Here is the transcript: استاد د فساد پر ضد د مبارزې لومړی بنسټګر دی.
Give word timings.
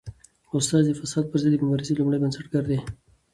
استاد 0.57 0.83
د 0.87 0.91
فساد 0.99 1.25
پر 1.31 1.37
ضد 1.43 1.51
د 1.57 1.61
مبارزې 1.65 1.93
لومړی 1.99 2.21
بنسټګر 2.23 2.63
دی. 2.71 2.79